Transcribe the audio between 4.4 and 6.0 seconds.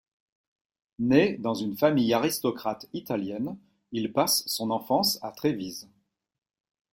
son enfance à Trévise.